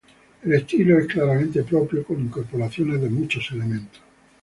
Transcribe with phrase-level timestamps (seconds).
[0.43, 4.01] El estilo es claramente propio con incorporaciones de muchos elementos.